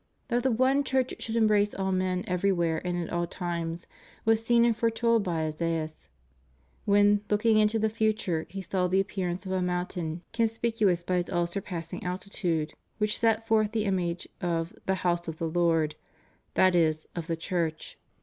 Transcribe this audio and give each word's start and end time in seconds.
That 0.29 0.41
the 0.41 0.49
one 0.49 0.83
Church 0.83 1.13
should 1.19 1.35
embrace 1.35 1.75
all 1.75 1.91
men 1.91 2.23
every 2.25 2.51
where 2.51 2.79
and 2.83 2.97
at 3.03 3.13
all 3.13 3.27
times 3.27 3.85
was 4.25 4.43
seen 4.43 4.65
and 4.65 4.75
foretold 4.75 5.23
by 5.23 5.43
Isaias, 5.45 6.09
when 6.85 7.21
looking 7.29 7.59
into 7.59 7.77
the 7.77 7.87
future 7.87 8.47
he 8.49 8.63
saw 8.63 8.87
the 8.87 8.99
appearance 8.99 9.45
of 9.45 9.51
a 9.51 9.61
mountain 9.61 10.23
conspicuous 10.33 11.03
by 11.03 11.17
its 11.17 11.29
all 11.29 11.45
surpassing 11.45 12.03
altitude, 12.03 12.73
which 12.97 13.19
set 13.19 13.47
forth 13.47 13.73
the 13.73 13.85
image 13.85 14.27
of 14.41 14.73
"the 14.87 14.95
house 15.05 15.27
of 15.27 15.37
the 15.37 15.47
Lord"— 15.47 15.93
that 16.55 16.73
is, 16.73 17.07
of 17.15 17.27
the 17.27 17.37
Church. 17.37 17.95